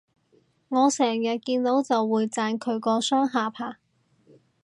[0.69, 3.77] 我成日見到就會讚佢個雙下巴